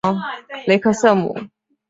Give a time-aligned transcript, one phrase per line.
[0.65, 1.31] 雷克瑟姆。